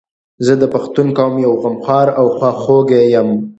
[0.45, 3.29] زه د پښتون قوم یو غمخوار او خواخوږی یم